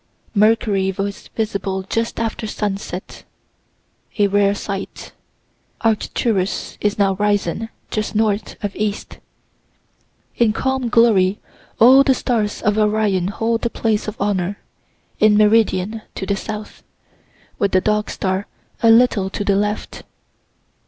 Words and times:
Mercury 0.33 0.91
was 0.91 1.27
visible 1.35 1.83
just 1.83 2.19
after 2.19 2.47
sunset 2.47 3.23
a 4.17 4.25
rare 4.25 4.55
sight. 4.55 5.11
Arcturus 5.81 6.75
is 6.81 6.97
now 6.97 7.13
risen, 7.19 7.69
just 7.91 8.15
north 8.15 8.55
of 8.63 8.75
east. 8.75 9.19
In 10.37 10.53
calm 10.53 10.89
glory 10.89 11.37
all 11.77 12.01
the 12.03 12.15
stars 12.15 12.63
of 12.63 12.79
Orion 12.79 13.27
hold 13.27 13.61
the 13.61 13.69
place 13.69 14.07
of 14.07 14.19
honor, 14.19 14.57
in 15.19 15.37
meridian, 15.37 16.01
to 16.15 16.25
the 16.25 16.35
south, 16.35 16.81
with 17.59 17.71
the 17.71 17.79
Dog 17.79 18.09
star 18.09 18.47
a 18.81 18.89
little 18.89 19.29
to 19.29 19.43
the 19.43 19.55
left. 19.55 20.01